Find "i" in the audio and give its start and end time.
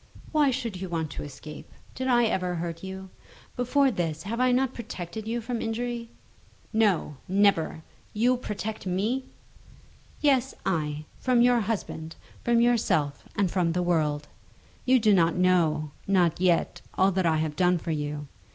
2.07-2.23, 4.39-4.51, 10.65-11.05, 17.27-17.37